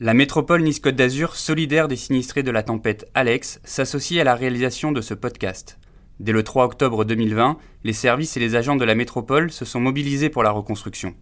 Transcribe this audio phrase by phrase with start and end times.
[0.00, 4.92] La métropole Nice-Côte d'Azur, solidaire des sinistrés de la tempête Alex, s'associe à la réalisation
[4.92, 5.76] de ce podcast.
[6.20, 9.80] Dès le 3 octobre 2020, les services et les agents de la métropole se sont
[9.80, 11.14] mobilisés pour la reconstruction.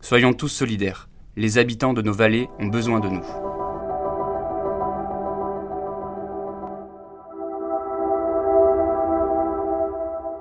[0.00, 1.08] Soyons tous solidaires.
[1.36, 3.22] Les habitants de nos vallées ont besoin de nous.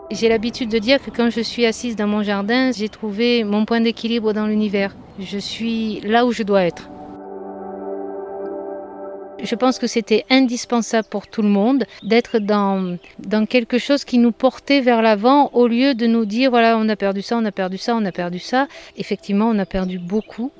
[0.09, 3.63] J'ai l'habitude de dire que quand je suis assise dans mon jardin, j'ai trouvé mon
[3.65, 4.95] point d'équilibre dans l'univers.
[5.19, 6.89] Je suis là où je dois être.
[9.43, 14.17] Je pense que c'était indispensable pour tout le monde d'être dans, dans quelque chose qui
[14.17, 17.45] nous portait vers l'avant au lieu de nous dire voilà, on a perdu ça, on
[17.45, 18.67] a perdu ça, on a perdu ça.
[18.97, 20.51] Effectivement, on a perdu beaucoup.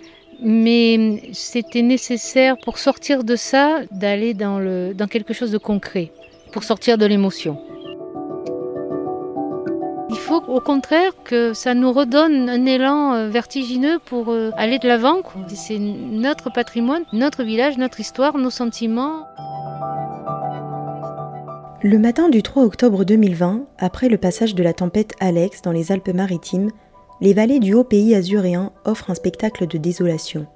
[0.42, 4.60] Mais c'était nécessaire pour sortir de ça d'aller dans,
[4.94, 6.12] dans quelque chose de concret,
[6.52, 7.58] pour sortir de l'émotion.
[10.48, 15.22] Au contraire que ça nous redonne un élan euh, vertigineux pour euh, aller de l'avant.
[15.48, 19.26] C'est notre patrimoine, notre village, notre histoire, nos sentiments.
[21.82, 25.92] Le matin du 3 octobre 2020, après le passage de la tempête Alex dans les
[25.92, 26.72] Alpes-Maritimes,
[27.22, 30.48] les vallées du haut pays azuréen offrent un spectacle de désolation.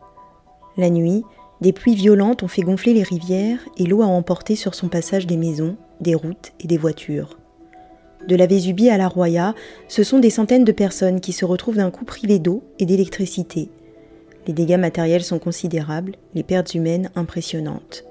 [0.76, 1.24] La nuit,
[1.62, 5.26] des pluies violentes ont fait gonfler les rivières et l'eau a emporté sur son passage
[5.26, 7.38] des maisons, des routes et des voitures.
[8.28, 9.56] De la Vésubie à la Roya,
[9.88, 13.70] ce sont des centaines de personnes qui se retrouvent d'un coup privées d'eau et d'électricité.
[14.46, 18.04] Les dégâts matériels sont considérables, les pertes humaines impressionnantes.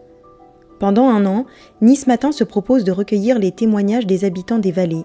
[0.79, 1.47] Pendant un an,
[1.81, 5.05] Nice Matin se propose de recueillir les témoignages des habitants des vallées.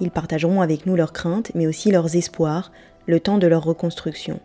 [0.00, 2.72] Ils partageront avec nous leurs craintes, mais aussi leurs espoirs,
[3.06, 4.40] le temps de leur reconstruction.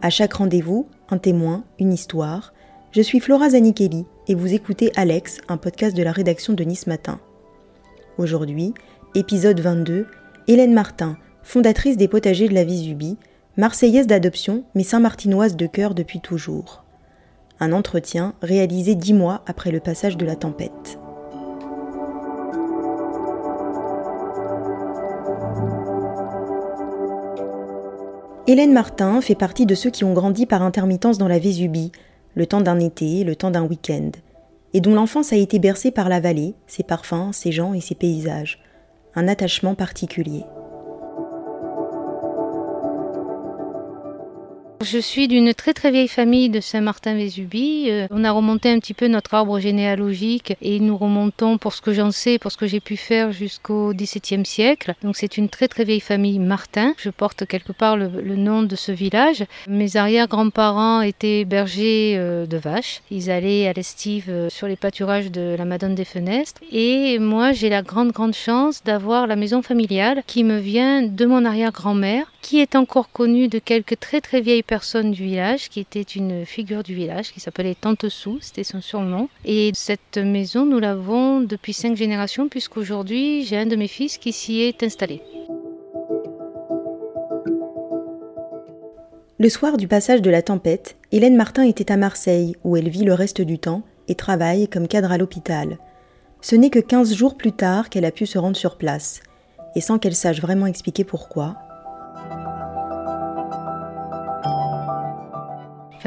[0.00, 2.52] À chaque rendez-vous, un témoin, une histoire.
[2.92, 6.86] Je suis Flora Zanichelli et vous écoutez Alex, un podcast de la rédaction de Nice
[6.86, 7.18] Matin.
[8.18, 8.74] Aujourd'hui,
[9.14, 10.08] épisode 22,
[10.48, 13.16] Hélène Martin, fondatrice des potagers de la Vésubie,
[13.56, 16.82] marseillaise d'adoption mais saint-martinoise de cœur depuis toujours.
[17.60, 20.98] Un entretien réalisé dix mois après le passage de la tempête.
[28.48, 31.92] Hélène Martin fait partie de ceux qui ont grandi par intermittence dans la Vésubie,
[32.34, 34.10] le temps d'un été, le temps d'un week-end
[34.74, 37.94] et dont l'enfance a été bercée par la vallée, ses parfums, ses gens et ses
[37.94, 38.60] paysages,
[39.14, 40.44] un attachement particulier.
[44.80, 47.86] Je suis d'une très très vieille famille de Saint-Martin-Vésubie.
[47.88, 51.82] Euh, on a remonté un petit peu notre arbre généalogique et nous remontons, pour ce
[51.82, 54.94] que j'en sais, pour ce que j'ai pu faire jusqu'au XVIIe siècle.
[55.02, 56.94] Donc c'est une très très vieille famille Martin.
[56.96, 59.44] Je porte quelque part le, nom de ce village.
[59.66, 63.02] Mes arrière-grands-parents étaient bergers euh, de vaches.
[63.10, 66.60] Ils allaient à l'estive euh, sur les pâturages de la Madone des Fenestres.
[66.70, 71.26] Et moi j'ai la grande grande chance d'avoir la maison familiale qui me vient de
[71.26, 75.80] mon arrière-grand-mère, qui est encore connue de quelques très très vieilles personne du village qui
[75.80, 79.28] était une figure du village qui s'appelait Tante Sou, c'était son surnom.
[79.44, 84.32] Et cette maison, nous l'avons depuis cinq générations puisqu'aujourd'hui j'ai un de mes fils qui
[84.32, 85.22] s'y est installé.
[89.40, 93.04] Le soir du passage de la tempête, Hélène Martin était à Marseille où elle vit
[93.04, 95.78] le reste du temps et travaille comme cadre à l'hôpital.
[96.40, 99.22] Ce n'est que 15 jours plus tard qu'elle a pu se rendre sur place.
[99.74, 101.56] Et sans qu'elle sache vraiment expliquer pourquoi,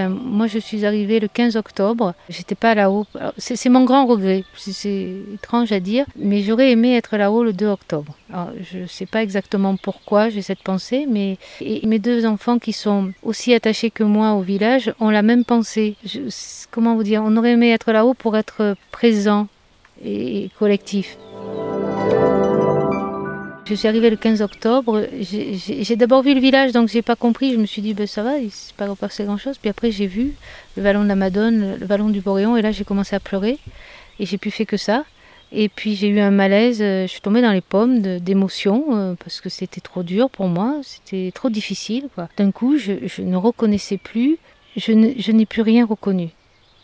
[0.09, 2.13] moi, je suis arrivée le 15 octobre.
[2.29, 3.05] J'étais pas là-haut.
[3.37, 4.43] C'est mon grand regret.
[4.55, 8.15] C'est étrange à dire, mais j'aurais aimé être là-haut le 2 octobre.
[8.61, 13.11] je ne sais pas exactement pourquoi j'ai cette pensée, mais mes deux enfants qui sont
[13.23, 15.95] aussi attachés que moi au village ont la même pensée.
[16.71, 17.21] comment vous dire?
[17.25, 19.47] On aurait aimé être là-haut pour être présent
[20.03, 21.17] et collectif.
[23.65, 25.07] Je suis arrivée le 15 octobre.
[25.21, 27.53] J'ai d'abord vu le village, donc j'ai pas compris.
[27.53, 29.57] Je me suis dit, ben, ça va, il s'est pas passé grand chose.
[29.57, 30.33] Puis après, j'ai vu
[30.75, 33.59] le vallon de la Madone, le vallon du Boréon, et là, j'ai commencé à pleurer.
[34.19, 35.05] Et j'ai pu faire que ça.
[35.53, 39.41] Et puis j'ai eu un malaise, je suis tombée dans les pommes d'émotion euh, parce
[39.41, 42.07] que c'était trop dur pour moi, c'était trop difficile.
[42.37, 44.37] D'un coup, je, ne reconnaissais plus,
[44.77, 46.29] je n'ai plus rien reconnu.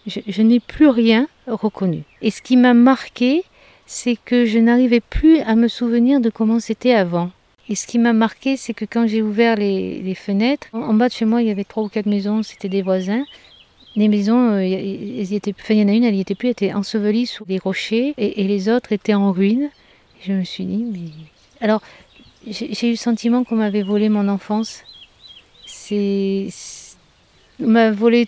[0.05, 2.03] je n'ai plus rien reconnu.
[2.21, 3.45] Et ce qui m'a marqué,
[3.87, 7.31] c'est que je n'arrivais plus à me souvenir de comment c'était avant.
[7.69, 11.13] Et ce qui m'a marqué, c'est que quand j'ai ouvert les, fenêtres, en, bas de
[11.13, 13.23] chez moi, il y avait trois ou quatre maisons, c'était des voisins.
[13.95, 17.25] Les maisons, euh, il y en a une, elle n'y était plus, elle était ensevelie
[17.25, 19.69] sous des rochers, et, les autres étaient en ruine.
[20.21, 21.09] je me suis dit, mais...
[21.59, 21.81] Alors,
[22.45, 24.83] j'ai eu le sentiment qu'on m'avait volé mon enfance.
[25.65, 26.47] C'est...
[27.61, 28.27] On m'a volé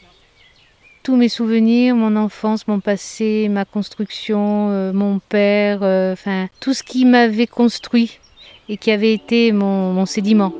[1.03, 6.73] tous mes souvenirs, mon enfance, mon passé, ma construction, euh, mon père, euh, enfin tout
[6.73, 8.19] ce qui m'avait construit
[8.67, 10.53] et qui avait été mon, sédiment.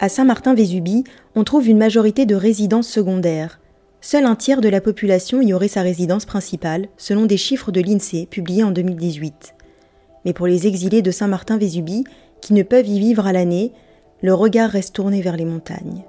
[0.00, 1.04] À Saint-Martin-Vésubie,
[1.34, 3.60] on trouve une majorité de résidences secondaires.
[4.00, 7.80] Seul un tiers de la population y aurait sa résidence principale, selon des chiffres de
[7.80, 9.54] l'INSEE publiés en 2018.
[10.24, 12.04] Mais pour les exilés de Saint-Martin-Vésubie,
[12.40, 13.72] qui ne peuvent y vivre à l'année,
[14.22, 16.02] le regard reste tourné vers les montagnes.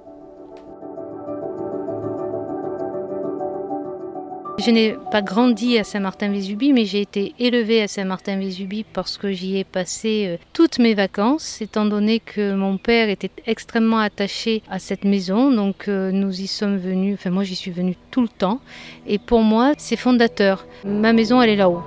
[4.57, 9.57] Je n'ai pas grandi à Saint-Martin-Vésubie, mais j'ai été élevée à Saint-Martin-Vésubie parce que j'y
[9.57, 14.80] ai passé euh, toutes mes vacances, étant donné que mon père était extrêmement attaché à
[14.80, 15.52] cette maison.
[15.52, 18.62] Donc euh, nous y sommes venus, enfin moi j'y suis venue tout le temps.
[19.06, 20.66] Et pour moi, c'est fondateur.
[20.86, 21.84] Ma maison, elle est là-haut.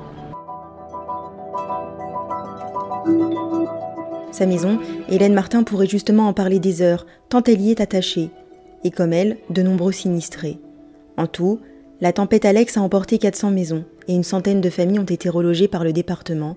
[4.31, 4.79] Sa maison,
[5.09, 8.29] Hélène Martin pourrait justement en parler des heures, tant elle y est attachée.
[8.85, 10.59] Et comme elle, de nombreux sinistrés.
[11.17, 11.61] En tout,
[12.01, 15.69] la tempête Alex a emporté 400 maisons et une centaine de familles ont été relogées
[15.69, 16.57] par le département,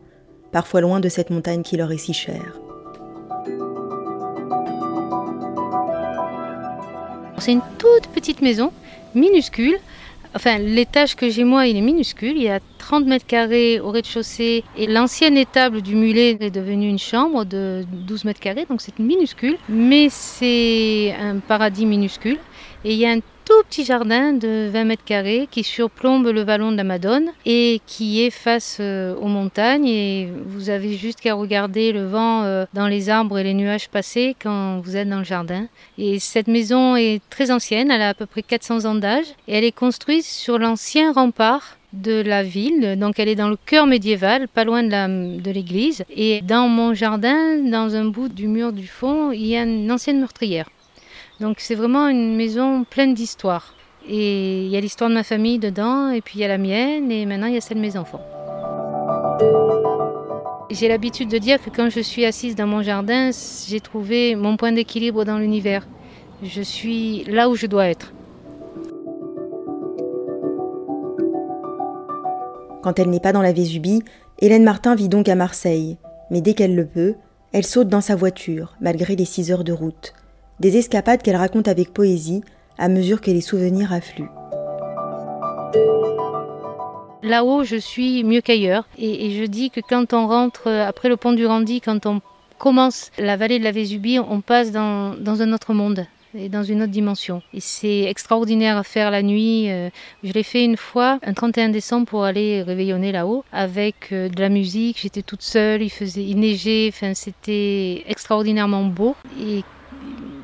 [0.52, 2.60] parfois loin de cette montagne qui leur est si chère.
[7.40, 8.72] C'est une toute petite maison,
[9.16, 9.78] minuscule.
[10.36, 12.38] Enfin, l'étage que j'ai moi, il est minuscule.
[12.38, 16.88] Il y a 30 mètres carrés au rez-de-chaussée et l'ancienne étable du mulet est devenue
[16.88, 19.58] une chambre de 12 mètres carrés, donc c'est minuscule.
[19.68, 22.38] Mais c'est un paradis minuscule.
[22.86, 26.72] Il y a un tout petit jardin de 20 mètres carrés qui surplombe le vallon
[26.72, 29.88] de la Madone et qui est face euh, aux montagnes.
[29.88, 33.90] Et vous avez juste qu'à regarder le vent euh, dans les arbres et les nuages
[33.90, 35.68] passer quand vous êtes dans le jardin.
[35.98, 39.58] Et cette maison est très ancienne, elle a à peu près 400 ans d'âge et
[39.58, 42.98] elle est construite sur l'ancien rempart de la ville.
[42.98, 46.04] Donc elle est dans le cœur médiéval, pas loin de l'église.
[46.16, 49.92] Et dans mon jardin, dans un bout du mur du fond, il y a une
[49.92, 50.70] ancienne meurtrière.
[51.42, 53.74] Donc c'est vraiment une maison pleine d'histoires.
[54.08, 56.60] Et il y a l'histoire de ma famille dedans, et puis il y a la
[56.60, 58.22] mienne, et maintenant il y a celle de mes enfants.
[60.70, 63.32] J'ai l'habitude de dire que quand je suis assise dans mon jardin,
[63.68, 65.88] j'ai trouvé mon point d'équilibre dans l'univers.
[66.44, 68.14] Je suis là où je dois être.
[72.84, 74.04] Quand elle n'est pas dans la Vésubie,
[74.40, 75.98] Hélène Martin vit donc à Marseille.
[76.30, 77.16] Mais dès qu'elle le peut,
[77.52, 80.14] elle saute dans sa voiture, malgré les six heures de route
[80.62, 82.44] des escapades qu'elle raconte avec poésie
[82.78, 84.30] à mesure que les souvenirs affluent.
[87.24, 88.88] Là-haut, je suis mieux qu'ailleurs.
[88.98, 92.22] Et, je dis que quand on rentre après le pont du Randy, quand on
[92.60, 96.06] commence la vallée de la Vésubie, on passe dans, un autre monde
[96.36, 97.42] et dans une autre dimension.
[97.56, 99.70] Et c'est extraordinaire à faire la nuit.
[99.72, 99.90] Euh,
[100.24, 104.40] je l'ai fait une fois, un 31 décembre, pour aller réveillonner là-haut avec euh, de
[104.40, 105.00] la musique.
[105.02, 109.16] J'étais toute seule, il faisait, il neigeait, enfin, c'était extraordinairement beau.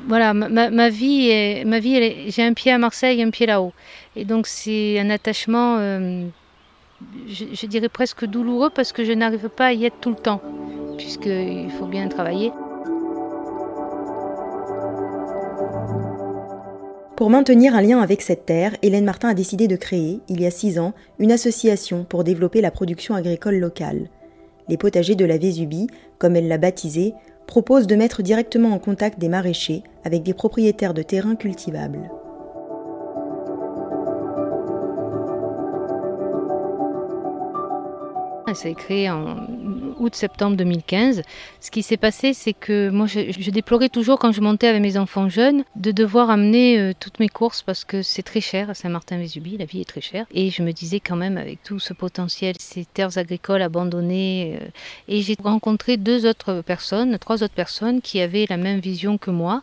[0.08, 3.74] Voilà, ma, vie, est, ma vie j'ai un pied à Marseille, un pied là-haut.
[4.16, 6.24] Et donc c'est un attachement, euh,
[7.28, 10.40] je, dirais presque douloureux parce que je n'arrive pas à y être tout le temps,
[10.96, 12.52] puisqu'il faut bien travailler.
[17.14, 20.46] Pour maintenir un lien avec cette terre, Hélène Martin a décidé de créer, il y
[20.46, 24.08] a six ans, une association pour développer la production agricole locale.
[24.68, 25.88] Les potagers de la Vésubie,
[26.18, 27.14] comme elle l'a baptisé,
[27.48, 32.10] propose de mettre directement en contact des maraîchers avec des propriétaires de terrains cultivables.
[38.46, 38.54] En
[39.98, 41.22] août-septembre 2015.
[41.60, 44.96] Ce qui s'est passé, c'est que moi, je, déplorais toujours quand je montais avec mes
[44.96, 48.74] enfants jeunes de devoir amener euh, toutes mes courses parce que c'est très cher à
[48.74, 50.26] Saint-Martin-Vésubie, la vie est très chère.
[50.32, 54.66] Et je me disais quand même, avec tout ce potentiel, ces terres agricoles abandonnées, euh,
[55.08, 59.30] et j'ai rencontré deux autres personnes, trois autres personnes qui avaient la même vision que
[59.30, 59.62] moi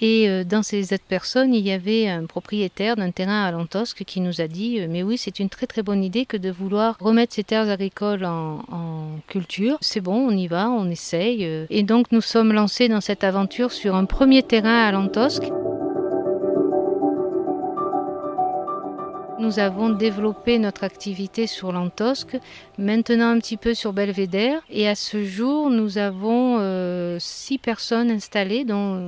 [0.00, 4.04] et euh, dans ces autres personnes, il y avait un propriétaire d'un terrain à Lantosque
[4.04, 6.50] qui nous a dit euh, Mais oui, c'est une très très bonne idée que de
[6.50, 8.60] vouloir remettre ces terres agricoles en,
[9.28, 9.78] culture.
[9.80, 11.44] C'est bon, on y va, on essaye.
[11.44, 11.66] Euh.
[11.70, 15.50] Et donc nous sommes lancés dans cette aventure sur un premier terrain à Lantosque.
[19.46, 22.36] Nous avons développé notre activité sur l'Antosque,
[22.78, 24.60] maintenant un petit peu sur Belvédère.
[24.70, 29.00] Et à ce jour, nous avons euh, six personnes installées, dont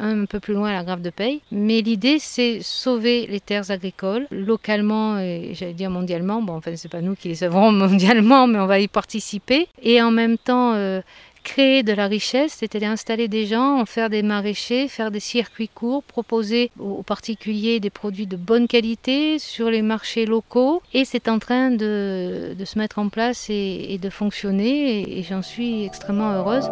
[0.00, 1.42] un, peu plus loin à la Grave de Paye.
[1.52, 6.40] Mais l'idée, c'est sauver les terres agricoles localement et j'allais dire mondialement.
[6.40, 9.68] Bon, enfin, c'est pas nous qui les sauverons mondialement, mais on va y participer.
[9.82, 11.02] Et en même temps, euh,
[11.46, 15.68] créer de la richesse, c'était d'installer des gens, en faire des maraîchers, faire des circuits
[15.68, 20.82] courts, proposer aux particuliers des produits de bonne qualité sur les marchés locaux.
[20.92, 25.84] Et c'est en train de, se mettre en place et, de fonctionner et, j'en suis
[25.84, 26.68] extrêmement heureuse.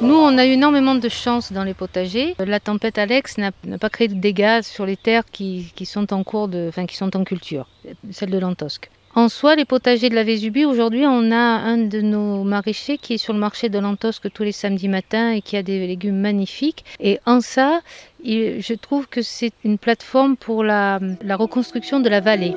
[0.00, 2.34] Nous, on a eu énormément de chance dans les potagers.
[2.38, 3.50] La tempête Alex n'a
[3.80, 7.16] pas créé de dégâts sur les terres qui, sont en cours de, enfin, qui sont
[7.16, 7.66] en culture,
[8.12, 8.90] celle de l'Antosque.
[9.16, 13.14] En soi, les potagers de la Vésubie, aujourd'hui, on a un de nos maraîchers qui
[13.14, 16.18] est sur le marché de l'Antosque tous les samedis matins et qui a des légumes
[16.18, 16.84] magnifiques.
[16.98, 17.82] Et en ça,
[18.24, 22.56] je trouve que c'est une plateforme pour la, la reconstruction de la vallée.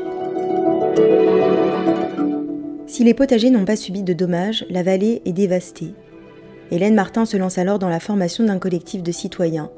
[2.87, 5.93] Si les potagers n'ont pas subi de dommages, la vallée est dévastée.
[6.71, 9.69] Hélène Martin se lance alors dans la formation d'un collectif de citoyens.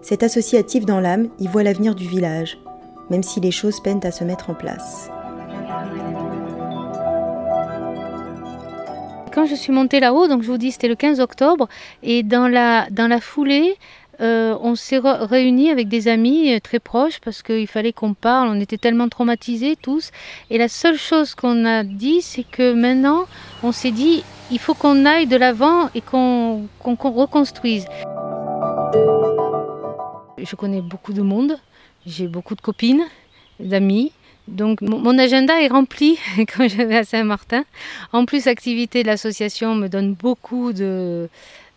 [0.00, 2.56] Cet associatif dans l'âme y voit l'avenir du village,
[3.10, 5.10] même si les choses peinent à se mettre en place.
[9.32, 11.68] Quand je suis montée là-haut, donc je vous dis c'était le 15 octobre,
[12.02, 13.76] et dans la, foulée,
[14.20, 18.48] euh, on s'est réunis avec des amis euh, très proches parce qu'il fallait qu'on parle.
[18.48, 20.10] On était tellement traumatisés tous.
[20.50, 23.26] Et la seule chose qu'on a dit, c'est que maintenant,
[23.62, 27.86] on s'est dit, il faut qu'on aille de l'avant et qu'on reconstruise.
[30.36, 31.56] Je connais beaucoup de monde.
[32.04, 33.04] J'ai beaucoup de copines,
[33.58, 34.12] d'amis.
[34.50, 36.18] Donc mon agenda est rempli
[36.56, 37.64] quand je vais à Saint-Martin.
[38.12, 41.28] En plus, l'activité de l'association me donne beaucoup de,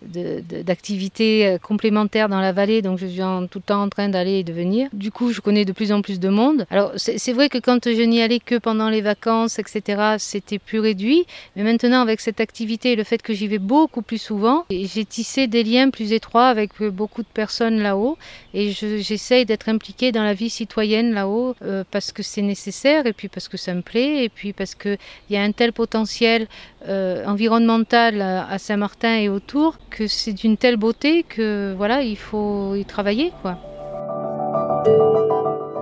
[0.05, 4.39] d'activités euh, complémentaires dans la vallée, donc je suis tout le temps en train d'aller
[4.39, 4.89] et de venir.
[4.93, 6.65] Du coup, je connais de plus en plus de monde.
[6.69, 10.79] Alors, c'est vrai que quand je n'y allais que pendant les vacances, etc., c'était plus
[10.79, 11.25] réduit.
[11.55, 15.05] Mais maintenant, avec cette activité et le fait que j'y vais beaucoup plus souvent, j'ai
[15.05, 18.17] tissé des liens plus étroits avec euh, beaucoup de personnes là-haut.
[18.53, 23.13] Et j'essaye d'être impliquée dans la vie citoyenne là-haut euh, parce que c'est nécessaire et
[23.13, 24.97] puis parce que ça me plaît et puis parce qu'il
[25.29, 26.47] y a un tel potentiel
[26.85, 32.83] environnemental à Saint-Martin et autour que c'est d'une telle beauté que voilà, il faut y
[32.83, 33.57] travailler quoi.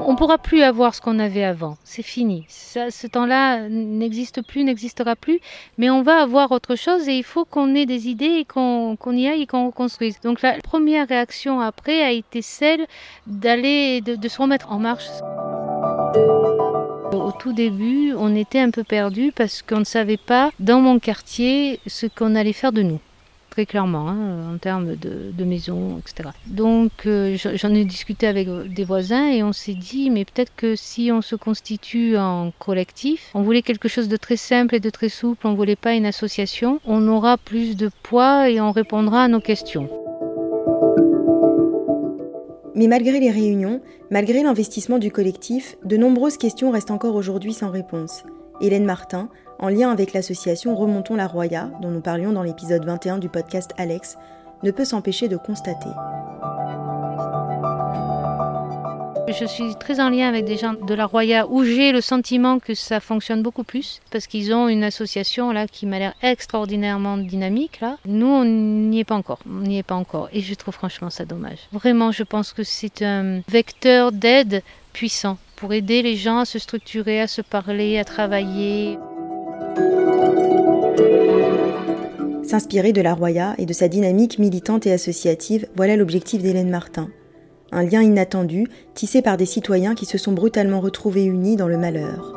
[0.05, 2.45] On pourra plus avoir ce qu'on avait avant, c'est fini.
[2.49, 5.39] ce temps-là n'existe plus, n'existera plus,
[5.77, 8.97] mais on va avoir autre chose et il faut qu'on ait des idées et qu'on
[9.13, 10.19] y aille et qu'on reconstruise.
[10.21, 12.87] Donc la première réaction après a été celle
[13.27, 15.07] d'aller, de, de se remettre en marche.
[17.13, 20.99] Au tout début, on était un peu perdu parce qu'on ne savait pas dans mon
[20.99, 22.99] quartier ce qu'on allait faire de nous
[23.51, 26.29] très clairement, hein, en termes de, de, maison, etc.
[26.47, 30.75] Donc euh, j'en ai discuté avec des voisins et on s'est dit, mais peut-être que
[30.75, 34.89] si on se constitue en collectif, on voulait quelque chose de très simple et de
[34.89, 39.25] très souple, on voulait pas une association, on aura plus de poids et on répondra
[39.25, 39.89] à nos questions.
[42.73, 47.69] Mais malgré les réunions, malgré l'investissement du collectif, de nombreuses questions restent encore aujourd'hui sans
[47.69, 48.23] réponse.
[48.61, 49.29] Hélène Martin,
[49.61, 53.71] en lien avec l'association Remontons la Roya, dont nous parlions dans l'épisode 21 du podcast
[53.77, 54.17] Alex,
[54.63, 55.89] ne peut s'empêcher de constater.
[59.27, 62.59] Je suis très en lien avec des gens de la Roya où j'ai le sentiment
[62.59, 67.17] que ça fonctionne beaucoup plus parce qu'ils ont une association là qui m'a l'air extraordinairement
[67.17, 67.97] dynamique là.
[68.05, 71.09] Nous on n'y est pas encore, on n'y est pas encore et je trouve franchement
[71.09, 71.59] ça dommage.
[71.71, 76.59] Vraiment, je pense que c'est un vecteur d'aide puissant pour aider les gens à se
[76.59, 78.97] structurer, à se parler, à travailler.
[82.51, 87.07] S'inspirer de la Roya et de sa dynamique militante et associative, voilà l'objectif d'Hélène Martin.
[87.71, 91.77] Un lien inattendu, tissé par des citoyens qui se sont brutalement retrouvés unis dans le
[91.77, 92.33] malheur.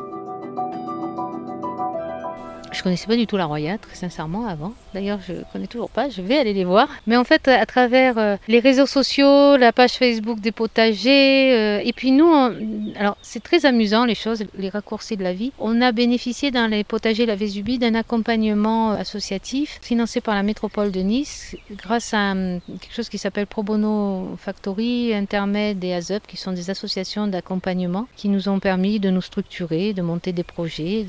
[2.71, 4.73] Je connaissais pas du tout la Roya, très sincèrement, avant.
[4.95, 6.09] D'ailleurs, je connais toujours pas.
[6.09, 6.89] Je vais aller les voir.
[7.09, 11.81] Mais en fait, à travers euh, les réseaux sociaux, la page Facebook des potagers, euh,
[11.85, 12.33] et puis nous,
[12.97, 15.53] alors c'est très amusant les choses, les raccourcis de la vie.
[15.59, 20.45] On a bénéficié dans les potagers La Vésubie d'un accompagnement euh, associatif financé par la
[20.45, 22.35] métropole de Nice, grâce à
[22.81, 28.07] quelque chose qui s'appelle Pro Bono Factory, Intermed et AZUP, qui sont des associations d'accompagnement
[28.17, 31.05] qui nous ont permis de nous structurer, de monter des projets,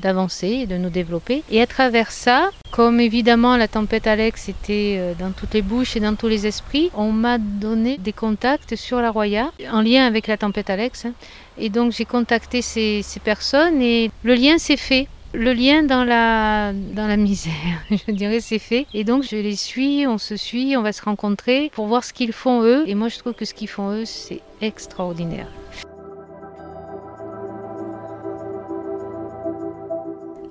[0.00, 1.42] d'avancer de nous développer.
[1.50, 2.50] Et à travers ça,
[2.94, 6.90] évidemment la tempête Alex était euh, dans toutes les bouches et dans tous les esprits,
[6.94, 11.04] on m'a donné des contacts sur la Roya en lien avec la tempête Alex.
[11.06, 11.12] Hein.
[11.58, 16.04] Et donc j'ai contacté ces, ces personnes et le lien s'est fait le lien dans
[16.04, 17.52] la, dans la misère,
[17.90, 18.86] je dirais, c'est fait.
[18.94, 22.12] Et donc, je les suis, on se suit, on va se rencontrer pour voir ce
[22.12, 22.84] qu'ils font eux.
[22.86, 25.48] Et moi, je trouve que ce qu'ils font eux, c'est extraordinaire.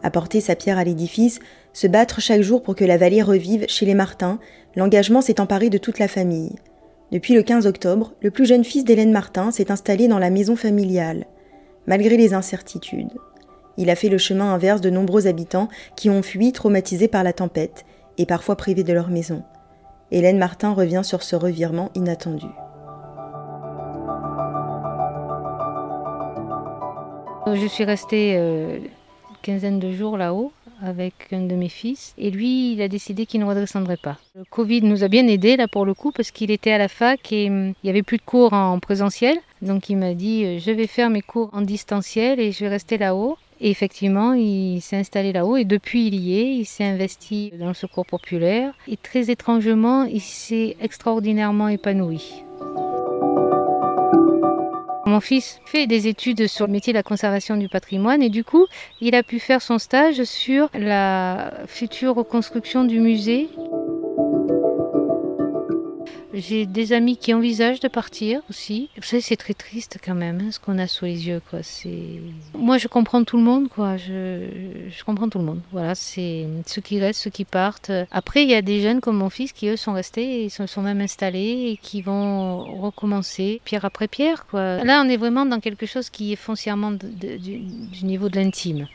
[0.06, 1.40] Apporter sa pierre à l'édifice,
[1.74, 4.40] se battre chaque jour pour que la vallée revive chez les Martins,
[4.76, 6.56] l'engagement s'est emparé de toute la famille.
[7.12, 10.56] Depuis le 15 octobre, le plus jeune fils d'Hélène Martin s'est installé dans la maison
[10.56, 11.26] familiale,
[11.88, 13.12] malgré les incertitudes.
[13.78, 17.34] Il a fait le chemin inverse de nombreux habitants qui ont fui traumatisés par la
[17.34, 17.86] tempête
[18.18, 19.44] et parfois privés de leur maison.
[20.12, 22.48] Hélène Martin revient sur ce revirement inattendu.
[27.54, 28.80] Je suis restée euh,
[29.46, 32.16] quinzaine de jours là-haut avec un de mes fils.
[32.18, 34.18] Et lui, il a décidé qu'il ne redescendrait pas.
[34.36, 36.88] Le Covid nous a bien aidés là pour le coup parce qu'il était à la
[36.88, 39.38] fac et hum, il n'y avait plus de cours en présentiel.
[39.62, 42.70] Donc il m'a dit euh, je vais faire mes cours en distanciel et je vais
[42.70, 43.38] rester là-haut.
[43.62, 47.70] Et effectivement, il s'est installé là-haut et depuis il y est, il s'est investi dans
[47.70, 52.44] le secours populaire et très étrangement, il s'est extraordinairement épanoui.
[55.08, 58.44] Mon fils fait des études sur le métier de la conservation du patrimoine et du
[58.44, 58.66] coup,
[59.02, 63.48] il a pu faire son stage sur la future reconstruction du musée
[66.36, 68.90] j'ai des amis qui envisagent de partir aussi.
[68.98, 71.42] Vous savez, c'est très triste quand même, hein, ce qu'on a sous les yeux.
[72.54, 73.68] Moi, je comprends tout le monde.
[73.78, 75.62] Je, comprends tout le monde.
[75.72, 77.92] Voilà, c'est ceux qui restent, ceux qui partent.
[78.12, 80.68] Après, il y a des jeunes comme mon fils qui, eux, sont restés et sont,
[80.68, 84.46] sont même installés et qui vont recommencer pierre après pierre.
[84.54, 88.88] Là, on est vraiment dans quelque chose qui est foncièrement du niveau de l'intime.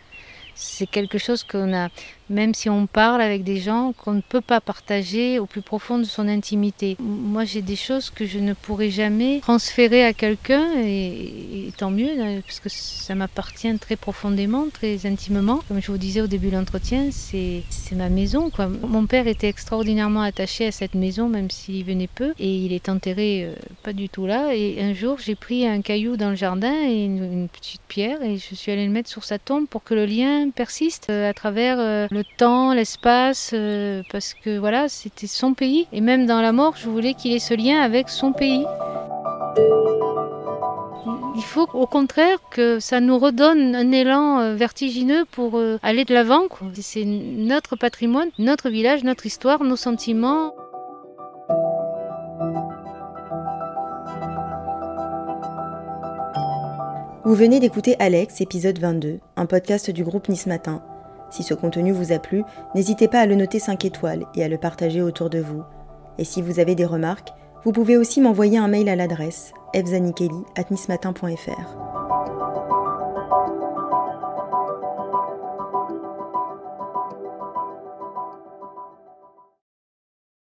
[0.55, 1.89] C'est quelque chose qu'on a
[2.31, 5.99] même si on parle avec des gens qu'on ne peut pas partager au plus profond
[5.99, 6.97] de son intimité.
[7.01, 12.11] Moi, j'ai des choses que je ne pourrais jamais transférer à quelqu'un, et, tant mieux,
[12.21, 15.61] hein, parce que ça m'appartient très profondément, très intimement.
[15.69, 18.51] Comme je vous disais au début de l'entretien, c'est ma maison.
[18.51, 18.69] Quoi.
[18.69, 22.89] Mon père était extraordinairement attaché à cette maison, même s'il venait peu, et il est
[22.89, 24.55] enterré euh, pas du tout là.
[24.55, 28.37] Et un jour, j'ai pris un caillou dans le jardin et une, petite pierre, et
[28.37, 31.35] je suis allée le mettre sur sa tombe pour que le lien persiste euh, à
[31.35, 35.87] travers euh, le le temps, l'espace, euh, parce que voilà, c'était son pays.
[35.93, 38.67] Et même dans la mort, je voulais qu'il ait ce lien avec son pays.
[41.37, 46.05] Il faut au contraire que ça nous redonne un élan euh, vertigineux pour euh, aller
[46.05, 46.43] de l'avant.
[46.75, 50.53] C'est notre patrimoine, notre village, notre histoire, nos sentiments.
[57.25, 60.83] Vous venez d'écouter Alex, épisode 22, un podcast du groupe Nice Matin.
[61.31, 62.43] Si ce contenu vous a plu,
[62.75, 65.63] n'hésitez pas à le noter 5 étoiles et à le partager autour de vous.
[66.19, 67.31] Et si vous avez des remarques,
[67.65, 71.90] vous pouvez aussi m'envoyer un mail à l'adresse fzanikeli.nismatin.fr.